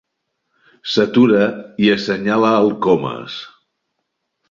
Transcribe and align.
S'atura 0.93 1.43
i 1.89 1.93
assenyala 1.99 2.57
el 2.65 2.75
Comas. 2.89 3.41